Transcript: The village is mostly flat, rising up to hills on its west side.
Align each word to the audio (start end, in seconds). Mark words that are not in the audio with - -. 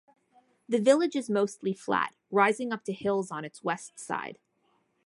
The 0.67 0.79
village 0.79 1.15
is 1.15 1.29
mostly 1.29 1.73
flat, 1.75 2.15
rising 2.31 2.71
up 2.73 2.83
to 2.85 2.91
hills 2.91 3.29
on 3.29 3.45
its 3.45 3.63
west 3.63 3.99
side. 3.99 4.39